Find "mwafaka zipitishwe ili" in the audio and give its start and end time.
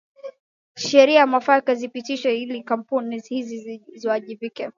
1.27-2.63